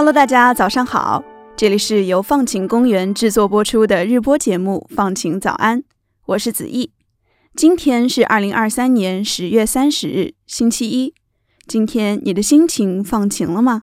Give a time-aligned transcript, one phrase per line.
[0.00, 1.22] Hello，大家早上好，
[1.54, 5.82] 这里是由放晴公园制作播出的日播节目《放晴早安》，
[6.24, 6.92] 我是子毅。
[7.54, 11.12] 今天是二零二三年十月三十日，星期一。
[11.66, 13.82] 今天你的心情放晴了吗？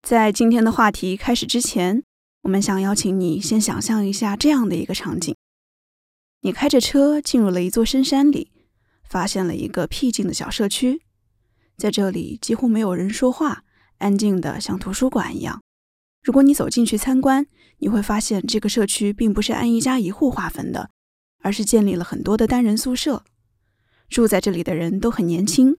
[0.00, 2.04] 在今天的话题开始之前，
[2.42, 5.34] 我们想邀请你先想象一下这样的一个场景：
[6.42, 8.52] 你开着车进入了一座深山里，
[9.02, 11.02] 发现了一个僻静的小社区，
[11.76, 13.64] 在这里几乎没有人说话。
[13.98, 15.62] 安静的像图书馆一样。
[16.22, 17.46] 如果你走进去参观，
[17.78, 20.90] 你会发现这个社区并不是按一家一户划分的，
[21.42, 23.24] 而是建立了很多的单人宿舍。
[24.08, 25.76] 住在这里的人都很年轻。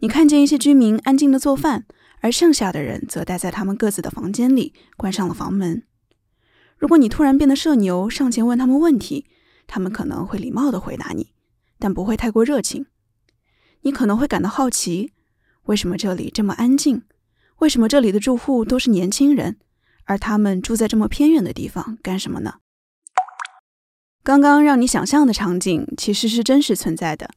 [0.00, 1.86] 你看见一些居民安静的做饭，
[2.20, 5.84] 而剩下的人则待在他们各自的房间里，关上了房门。
[6.76, 9.26] 如果你突然变得社牛，上前问他们问题，
[9.66, 11.32] 他们可能会礼貌地回答你，
[11.78, 12.86] 但不会太过热情。
[13.82, 15.12] 你可能会感到好奇，
[15.64, 17.04] 为什么这里这么安静？
[17.58, 19.58] 为什么这里的住户都是年轻人，
[20.04, 22.56] 而他们住在这么偏远的地方干什么呢？
[24.22, 27.30] 刚刚让你想象的场景其实是真实存在的。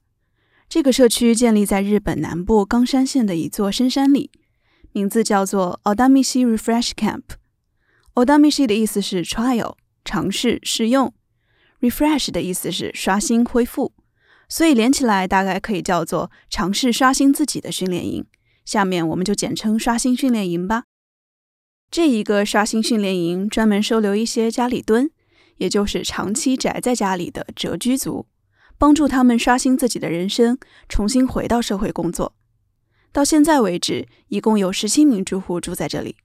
[0.67, 4.29] 这个社区建立在日本南部冈山县的一座深山里，
[4.91, 7.23] 名字叫做 Odamishi Refresh Camp。
[8.15, 11.13] Odamishi 的意思是 trial 尝试试用
[11.79, 13.93] ，refresh 的意思是刷新恢复，
[14.49, 18.25] 所以连起来大概可以叫做尝试刷新自己的训练营。
[18.69, 20.83] 下面我们就简称刷新训练营吧。
[21.89, 25.09] 这一个刷新训练营专门收留一些家里蹲，
[25.57, 28.27] 也就是长期宅在家里的蛰居族，
[28.77, 32.35] 帮助他们刷新自己的人生，重新回到社会工作。
[33.11, 36.17] 到现在为止，一共有十七名住户住在这里。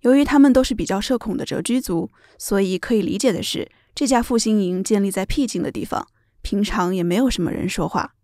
[0.00, 6.08] 由于他们都是比较社恐的蛰居族，所以可以理解的是，这家复兴营建立在僻静的地方，
[6.42, 8.14] 平常也没有什么人说话。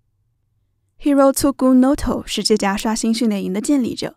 [1.03, 4.15] Hirotoku Noto 是这家刷新训练营的建立者。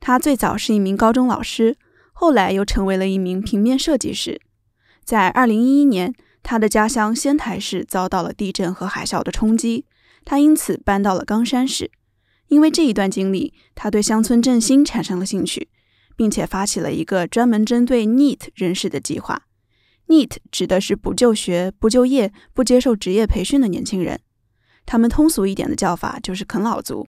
[0.00, 1.78] 他最早是一名高中老师，
[2.12, 4.38] 后来又成为了一名平面设计师。
[5.02, 9.86] 在2011年，他的家乡仙台市遭到了地震和海啸的冲击，
[10.26, 11.90] 他因此搬到了冈山市。
[12.48, 15.68] 因为这一段经历，他对乡村振兴产生了兴趣，
[16.16, 19.44] 并且发起了一个专门针对 NEET 人士的计划。
[20.08, 24.20] NEET 指的是不就学、不就业、不接受职业培训的年轻人。
[24.90, 27.06] 他们通俗一点的叫法就是啃老族。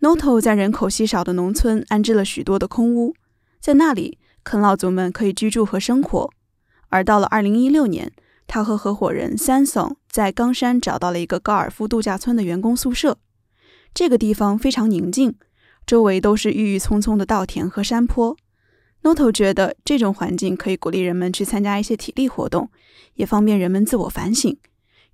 [0.00, 3.14] Noto 在人口稀少的农村安置了许多的空屋，
[3.60, 6.30] 在那里，啃老族们可以居住和生活。
[6.88, 8.12] 而到了2016年，
[8.46, 13.18] 他和合伙人 Sanson 在冈山找到了一个高尔夫度假村的员工宿舍。
[13.92, 15.34] 这个地方非常宁静，
[15.86, 18.34] 周围都是郁郁葱葱的稻田和山坡。
[19.02, 22.70] Noto 觉得这种环境可以鼓励人们去参加一些体力活动，
[23.16, 24.56] 也方便人们自我反省。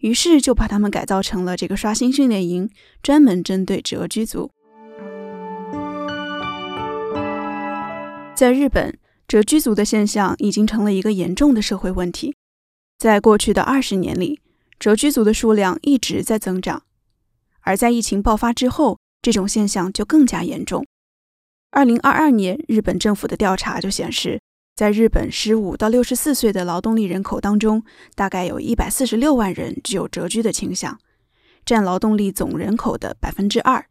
[0.03, 2.69] 于是就把他们改造成了这个刷新训练营，
[3.03, 4.51] 专门针对蛰居族。
[8.35, 8.99] 在日本，
[9.29, 12.35] 蛰居族的现象已经成了一个严重的社会问题。
[12.99, 14.41] 在过去的二十年里，
[14.81, 16.83] 蛰居族的数量一直在增长，
[17.61, 20.85] 而在疫情爆发之后，这种现象就更加严重。
[21.71, 24.41] 二零二二年，日本政府的调查就显示。
[24.75, 27.85] 在日本，十五到六十四岁的劳动力人口当中，
[28.15, 30.99] 大概有一百四十六万人具有蛰居的倾向，
[31.67, 33.87] 占劳动力总人口的百分之二。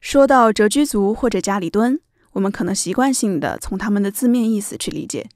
[0.00, 2.00] 说到蛰居族或者家里蹲，
[2.32, 5.28] 我们可能习惯性的从他们的字面意思去理解，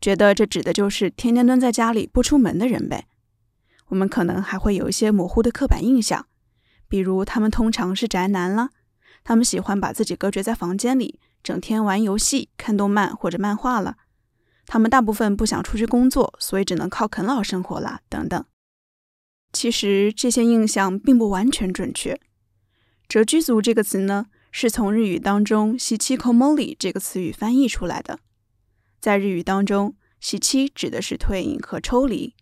[0.00, 3.08] 觉得这指的就是天天蹲在家里不出门的人呗。
[3.88, 6.26] 我们可能还会有一些模糊的刻板印象，
[6.88, 8.70] 比如他们通常是宅男了，
[9.24, 11.18] 他们喜欢把自己隔绝在房间里。
[11.42, 13.96] 整天玩游戏、看动漫或者漫画了。
[14.66, 18.00] 他们大部分不想出去工作，所以只能靠啃老生活了。
[18.08, 18.44] 等等。
[19.52, 22.18] 其实这些印象并不完全准确。
[23.08, 28.20] 蛰居族这个词呢，是从日语当中“喜七 komori” 这个词语翻译出来的。
[28.98, 32.34] 在日语当中，“喜七”指的是退隐和抽离，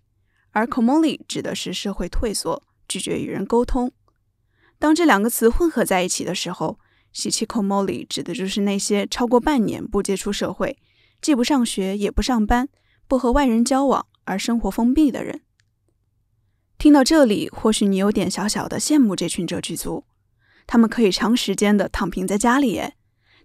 [0.51, 3.91] 而 “komori” 指的是社会退缩、拒绝与人沟通。
[4.79, 6.79] 当这两个词混合在一起的时候，
[7.13, 10.79] 喜气 komori 指的就是那些超过半年不接触社会，
[11.21, 12.69] 既不上学也不上班，
[13.09, 15.41] 不和外人交往而生活封闭的人。
[16.79, 20.05] 听到这里，或许你有点小小的羡慕这群蛰居族，
[20.67, 22.95] 他们可以长时间的躺平在家里，耶，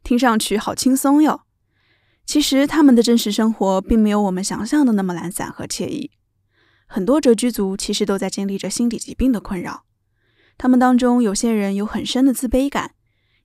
[0.04, 1.42] 听上去好轻松哟。
[2.26, 6.10] 其实他们的真实生活并没有我们想象的那么懒散和惬意。
[6.88, 9.84] 很多蛰居族其实都在经历着心理疾病的困扰，
[10.58, 12.95] 他们当中有些人有很深的自卑感。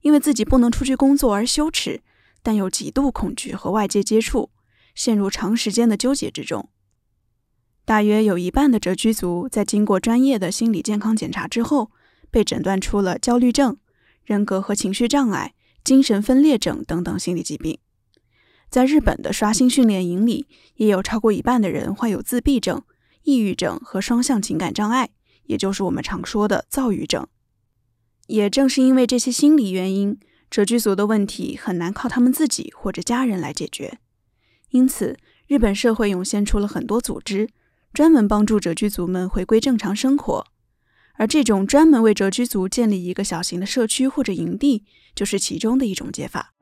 [0.01, 2.03] 因为自己不能出去工作而羞耻，
[2.43, 4.51] 但又极度恐惧和外界接触，
[4.95, 6.69] 陷入长时间的纠结之中。
[7.85, 11.91] 大约有一半的蛰居族在经过专业的心理健康检查之后，
[12.31, 13.77] 被诊断出了焦虑症、
[14.25, 17.79] 人格和情绪障碍、精神分裂症等等心理疾病。
[18.69, 22.83] 在日本的刷新训练营里，也有超过一半的人患有自闭症、
[23.25, 25.11] 抑郁症和双向情感障碍，
[25.45, 27.27] 也就是我们常说的躁郁症。
[28.31, 30.17] 也正是因为这些心理原因，
[30.49, 33.99] 蛰居族的问题很难靠他们自己或者家人来解决。
[34.71, 35.17] 因此，
[35.49, 37.49] 日本社会涌现出了很多组织，
[37.93, 40.47] 专门帮助蛰居族们回归正常生活。
[41.15, 44.85] 而这种专门为蛰居族建立一个小型的社区或者营地，
[45.15, 46.55] 就是其中的一种解法。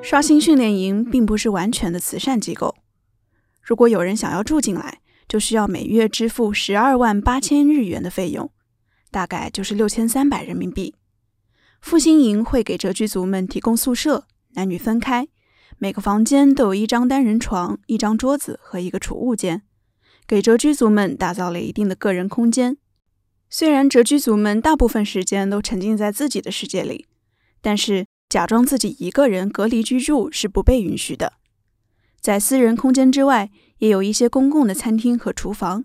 [0.00, 2.76] 刷新训练营并不是完全的慈善机构。
[3.60, 8.50] 如果有人想要住进来，就需要每月支付十二万八千日元的费用，
[9.10, 10.94] 大概就是六千三百人民币。
[11.80, 15.28] 复兴营会给蛰居族们提供宿舍，男女分开，
[15.78, 19.62] 每个房间都有一张单人床、一张桌子和一个储物间，
[20.26, 22.76] 给蛰居族们打造了一定的个人空间。
[23.50, 27.06] 虽然蛰居族们大部分时间都沉浸在自己的世界里，
[27.60, 28.06] 但是。
[28.26, 31.34] 假装自己一个人隔离居住是不被允许的。
[32.20, 33.48] 在私人空间之外，
[33.84, 35.84] 也有一些公共的餐厅和厨房，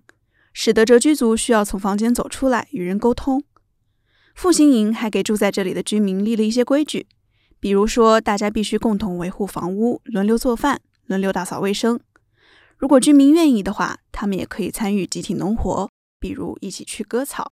[0.53, 3.43] 使得蛰居族需要从房间走出来与人沟通。
[4.33, 7.07] 复兴营还给住在这里的居民立了一些规矩，
[7.59, 11.99] 比如说大家必须共同维护房屋，轮流做饭，轮流打扫卫生。
[12.77, 15.89] 如果居民愿意的话，他们也可以参与集体农活，
[16.21, 17.51] 比如一起去割草。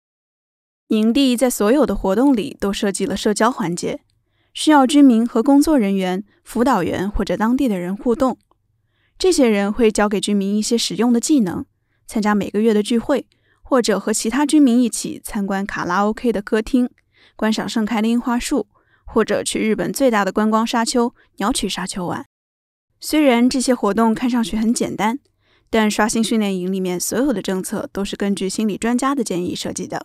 [0.88, 4.02] 营地在所有的活动里都设计了社交环节。
[4.56, 8.40] 需要居民和工作人员、辅导员或者当地的人互动。
[9.22, 11.64] 这些人会教给居民一些实用的技能，
[12.08, 13.28] 参加每个月的聚会，
[13.62, 16.90] 或者和其他居民一起参观卡拉 OK 的歌厅，
[17.36, 18.66] 观赏盛开的樱花树，
[19.06, 22.26] 或者去日本最大的观光沙丘鸟取沙丘玩。
[23.00, 25.20] 虽然这些活动看上去很简单，
[25.70, 30.02] 但刷新训练营里面所有的政策都是根据心理专家的建议设计的。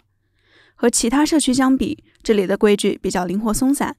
[0.75, 3.97] 和其他社区相比，这里的规矩比较灵活松散。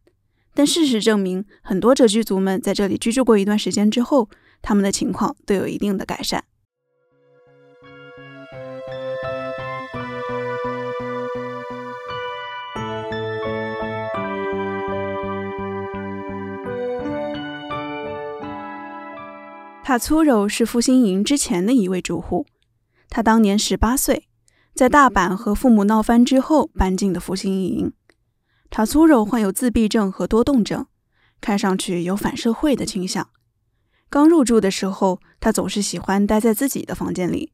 [0.54, 4.30] 但事实证明，很多者居族们在这里居住过一段时间之后，
[4.62, 6.44] 他们的情况都有一定的改善。
[19.84, 22.46] 塔粗肉是复兴营之前的一位住户，
[23.08, 24.28] 他当年十八岁，
[24.74, 27.94] 在大阪和父母闹翻之后搬进的复兴营。
[28.70, 30.88] 塔粗肉患有自闭症和多动症，
[31.40, 33.30] 看上去有反社会的倾向。
[34.10, 37.52] 刚入住的时候，他总是喜欢待在自己的房间里，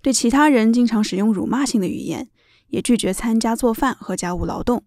[0.00, 2.28] 对其他人经常使用辱骂性的语言，
[2.68, 4.84] 也拒绝参加做饭和家务劳动。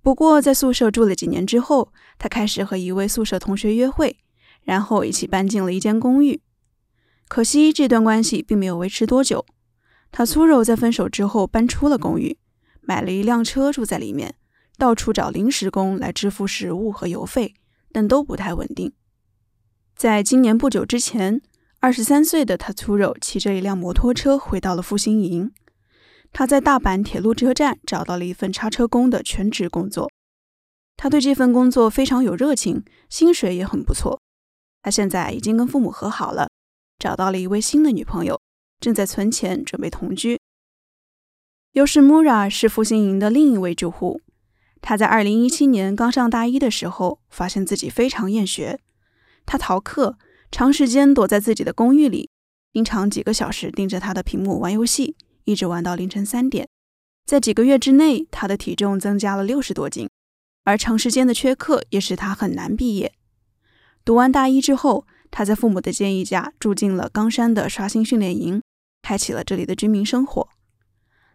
[0.00, 4.18] 不过，在宿舍住了几年之后，他开始和一位宿舍同学约会，
[4.62, 6.40] 然后一起搬进了一间公寓。
[7.28, 9.44] 可惜，这段关系并没有维持多久。
[10.10, 12.38] 他粗肉在分手之后搬出了公寓，
[12.80, 14.34] 买了一辆车住在里面。
[14.76, 17.54] 到处找临时工来支付食物和邮费，
[17.92, 18.92] 但都不太稳定。
[19.96, 21.40] 在今年不久之前，
[21.78, 25.52] 二十三岁的塔粗肉骑着一辆摩托车回到了复兴营。
[26.32, 30.10] 他在大阪铁路车站找到了一份叉车工的全职工作。
[30.96, 34.20] 他对这份工作非常有热情，薪水也很不错。
[34.82, 36.48] 他现在已经跟父母和好了，
[36.98, 38.40] 找到了一位新的女朋友，
[38.80, 40.40] 正在存钱准备同居。
[41.72, 44.20] 优势 Mura 是复兴营的另一位住户。
[44.80, 48.80] 他在二零一七年刚上大一的时候，发现自己非常厌学。
[49.46, 50.18] 他逃课，
[50.50, 52.30] 长时间躲在自己的公寓里，
[52.72, 56.68] 经常几个小时盯着他的屏幕玩游戏，一直玩到凌晨三点。
[57.26, 60.08] 在几个月之内，他的体重增加了六十多斤，
[60.64, 63.12] 而长时间的缺课也使他很难毕业。
[64.04, 68.62] 读完大一之后，他在父母的建议下住进了冈山的刷新训练营，
[69.02, 70.48] 开启了这里的居民生活。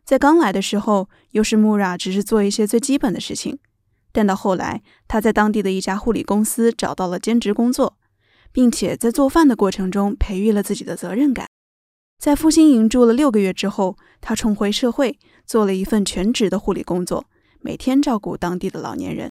[0.06, 3.60] 在刚来的时候，优势穆拉只是做一些最基本的事情，
[4.12, 7.99] 但到后来，他在当地的一家护理公司找到了兼职工作，
[8.52, 11.48] 并且在做饭的过程中培育了自己的责任感。
[12.18, 17.26] 在复兴营住了六个月之后，他重回社会，做了一份全职的护理工作，
[17.62, 19.30] 每天照顾当地的老年人。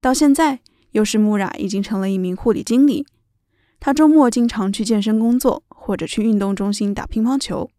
[0.00, 0.60] 到现在，
[0.92, 3.06] 优势穆拉已经成了一名护理经理。
[3.78, 7.70] 他周末经常去健身工作，或者去运动中心打乒乓球。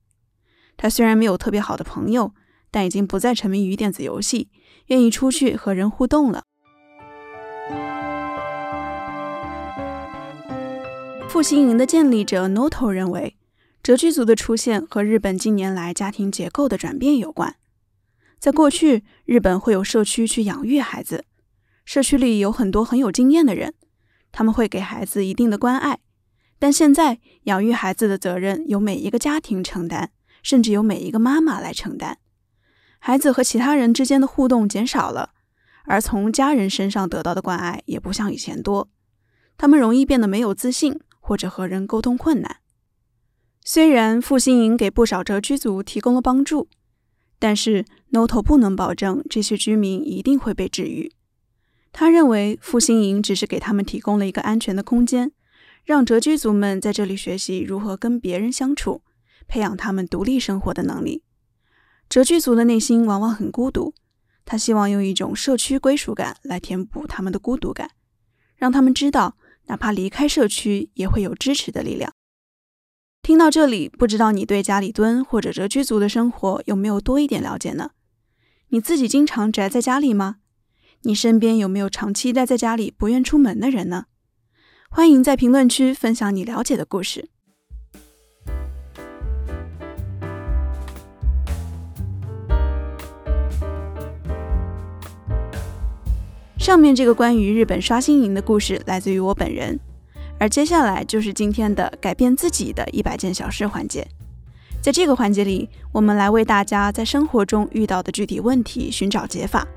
[0.78, 2.34] 他虽然没有特别好的朋友，
[2.70, 4.50] 但已经不再沉迷于电子游戏，
[4.88, 6.44] 愿意出去和人互动了。
[11.36, 13.36] 复兴营的建立者 Noto 认为，
[13.84, 17.58] 蛰居族的出现和日本近年来家庭结构的转变有关。
[18.40, 21.26] 在过去，日本会有社区去养育孩子，
[21.84, 23.74] 社区里有很多很有经验的人，
[24.32, 26.00] 他们会给孩子一定的关爱。
[26.58, 30.12] 但现在，养育孩子的责任由每一个家庭承担。
[30.42, 32.20] 甚至由每一个妈妈来承担，
[33.00, 35.32] 孩子和其他人之间的互动减少了，
[35.84, 38.88] 而从家人身上得到的关爱也不像以前多。
[39.58, 42.58] 他们容易变得没有自信，或者和人沟通困难。
[43.64, 46.68] 虽然复兴营给不少蛰居族提供了帮助，
[47.40, 51.12] 但是 Noto 不能保证这些居民一定会被治愈。
[51.92, 55.32] 他认为复兴营只是给他们提供了一个安全的空间，
[55.84, 59.02] 让蛰居族们在这里学习如何跟别人相处，
[59.48, 61.24] 培养他们独立生活的能力。
[62.08, 63.96] 蛰居族的内心往往很孤独，
[64.46, 67.90] 他希望用一种社区归属感来填补他们的孤独感，
[68.56, 69.38] 让他们知道。
[69.68, 72.14] 哪怕离开社区，也会有支持的力量。
[73.22, 77.92] 听到这里，不知道你对家里蹲或者蛰居族的生活有没有多一点了解呢？
[78.70, 80.38] 你自己经常宅在家里吗？
[81.02, 84.06] 你身边有没有长期待在家里不愿出门的人呢？
[84.90, 87.30] 欢迎在评论区分享你了解的故事。
[96.66, 99.80] 上面这个关于日本刷新营的故事来自于我本人，
[100.40, 104.04] 而接下来就是今天的改变自己的一百件小事环节。
[104.82, 109.68] 在这个环节里，我们来为大家在生活中遇到的具体问题寻找解法。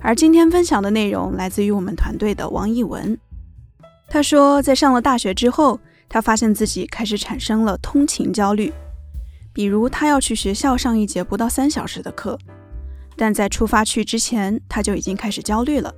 [0.00, 3.14] 而今天分享的内容来自于我们团队的王艺文，
[4.08, 8.72] 他说，在上了大学之后，他发现自己开始产生了通勤焦虑，
[9.52, 12.38] 比如他要去学校上一节不到三小时的课，
[13.16, 15.94] 但在出发去之前，他就已经开始焦虑了。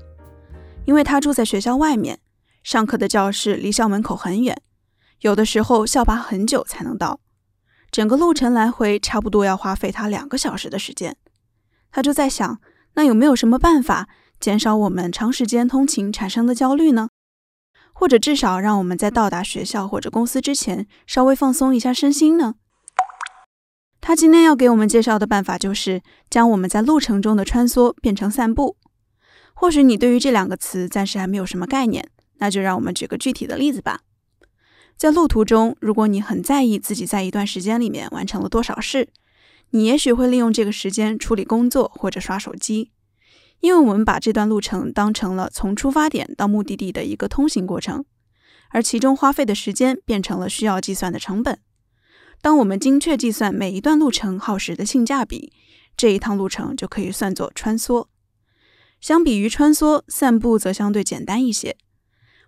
[0.84, 2.20] 因为他住在学校外面，
[2.62, 4.60] 上课的教室离校门口很远，
[5.20, 7.20] 有的时候校巴很久才能到，
[7.90, 11.16] 整个路程来回差不多要花费他两个小时的时间。
[11.90, 12.60] 他就在想，
[12.94, 14.08] 那有没有什么办法
[14.40, 17.08] 减少我们长时间通勤产生的焦虑呢？
[17.92, 22.56] 或者至少让我们在到达学校或者公司之前稍微放松一下身心呢？
[24.00, 28.76] 他今天要给我们介绍的办法就是将我们在路程中的穿梭变成散步。
[29.54, 34.00] 或许你对于这两个词暂时还没有什么概念，那就让我们举个具体的例子吧。
[34.96, 39.08] 在路途中，如果你很在意自己在一段时间里面完成了多少事，
[39.70, 42.92] 你也许会利用这个时间处理工作或者刷手机，
[43.60, 48.04] 因为我们把这段路程当成了从出发点到目的地的一个通行过程，
[48.70, 51.58] 而其中花费的时间变成了需要计算的成本。
[52.40, 55.52] 当我们精确计算每一段路程耗时的性价比，
[55.96, 58.06] 这一趟路程就可以算作穿梭。
[59.04, 61.76] 相比于穿梭，散步则相对简单一些。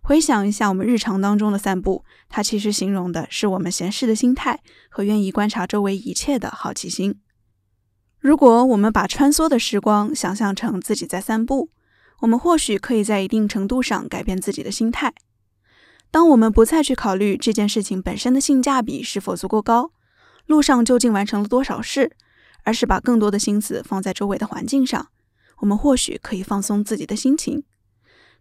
[0.01, 7.21] 回想一下我们日常当中的散步，它其实形容的是我们闲适的心态和愿意观察周围一切的好奇心。
[8.19, 11.69] 如果我们把穿梭的时光想象成自己在散步，
[12.21, 15.13] 我们或许可以在一定程度上改变自己的心态。
[16.11, 19.91] 当我们不再去考虑这件事情本身的性价比是否足够高，
[20.47, 22.17] 路上究竟完成了多少事，
[22.63, 25.09] 而是把更多的心思放在周围的环境上。
[25.61, 27.65] 我们或许可以放松自己的心情。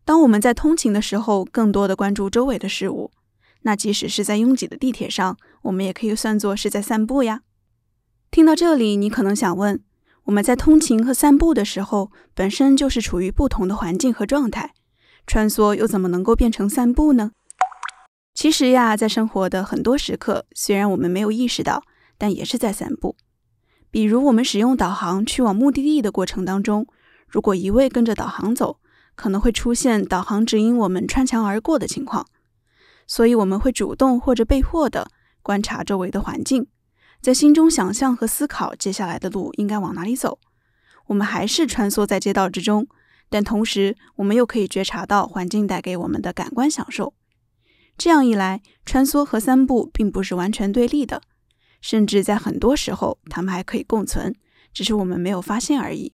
[0.03, 3.11] 当我们在通勤的时候，更多的关注周围的事物，
[3.63, 7.41] 那即使是在拥挤的地铁上，我们也可以算作是在散步呀。
[8.29, 9.81] 听到这里，你可能想问：
[10.25, 14.73] 我们在通勤和散步的时候，本身就是处于不同的环境和状态，
[15.25, 17.31] 穿梭又怎么能够变成散步呢？
[18.35, 21.81] 其实呀，在生活的很多时刻，虽然我们没有意识到，
[22.17, 23.15] 但也是在散步。
[23.89, 26.85] 比如，我们使用导航去往目的地的过程当中。
[27.27, 28.79] 如果一味跟着导航走，
[29.15, 32.25] 可能会出现导航指引我们穿墙而过的情况。
[33.07, 36.67] 所以我们会主动或者被迫的观察周围的环境，
[37.21, 40.39] 在心中想象和思考接下来的路应该往哪里走。
[41.07, 42.87] 我们还是穿梭在街道之中，
[43.29, 47.13] 但同时我们又可以觉察到环境带给我们的感官享受。
[47.95, 51.21] 这样一来，穿梭和散步并不是完全对立的，
[51.79, 54.35] 甚至在很多时候它们还可以共存，
[54.73, 56.14] 只是我们没有发现而已。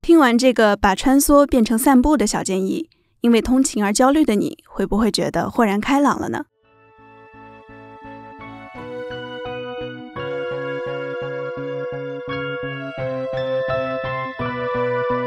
[0.00, 2.88] 听完这个把穿梭变成散步的小建议，
[3.20, 6.44] 因为通勤而焦虑的你，会不会觉得豁然开朗了呢？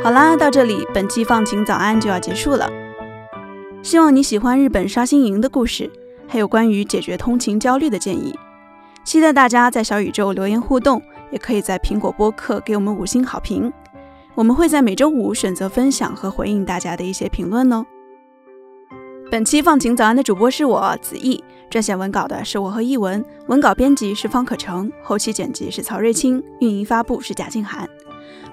[0.03, 2.67] 好啦，到这里，本期放晴早安就要结束了。
[3.83, 5.91] 希望你喜欢日本刷新营的故事，
[6.27, 8.35] 还有关于解决通勤焦虑的建议。
[9.03, 10.99] 期待大家在小宇宙留言互动，
[11.31, 13.71] 也可以在苹果播客给我们五星好评。
[14.35, 17.85] 我们会在每周五选择分享和回应大家的一些评论哦。
[19.29, 27.87] 本期放晴早安的主播是我子毅，撰写文稿的是我和译文，文稿编辑是方可成，后期剪辑是曹瑞清，运营发布是贾静涵。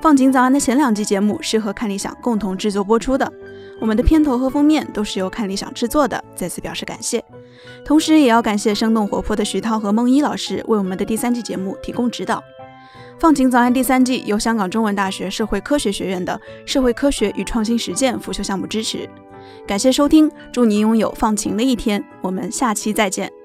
[0.00, 3.32] 放晴早安的前两季节目是和看理想共同制作播出的，
[3.80, 7.24] 我们的片头和封面都是由看理想制作的，再次表示感谢。
[7.84, 12.40] 同时也要感谢生动活泼的徐涛和梦一老师为我们的第三季节目提供指导。
[13.18, 19.08] 放晴早安第三季由香港中文大学社会科学学院的社会科学与创新实践辅修项目支持。
[19.66, 22.02] 感谢收听，祝您拥有放晴的一天。
[22.20, 23.37] 我们下期再见。